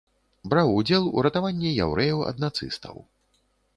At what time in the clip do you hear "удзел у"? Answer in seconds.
0.79-1.25